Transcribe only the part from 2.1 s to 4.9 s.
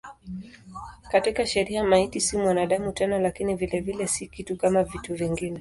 si mwanadamu tena lakini vilevile si kitu kama